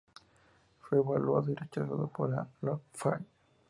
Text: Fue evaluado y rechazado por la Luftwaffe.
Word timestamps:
Fue 0.81 0.97
evaluado 0.97 1.51
y 1.51 1.53
rechazado 1.53 2.07
por 2.07 2.31
la 2.31 2.47
Luftwaffe. 2.61 3.23